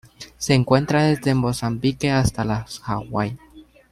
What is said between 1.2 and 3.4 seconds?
Mozambique hasta las Hawaii.